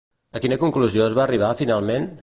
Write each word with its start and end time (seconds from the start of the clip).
A 0.37 0.39
quina 0.45 0.57
conclusió 0.63 1.05
es 1.11 1.19
va 1.21 1.25
arribar 1.27 1.55
finalment? 1.63 2.11